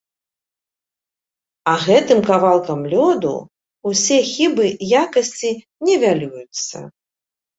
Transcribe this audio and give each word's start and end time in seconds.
А 1.73 1.75
гэтым 1.87 2.19
кавалкам 2.29 2.79
лёду 2.95 3.35
ўсе 3.91 4.17
хібы 4.31 4.67
якасці 5.03 5.51
нівелююцца. 5.89 6.77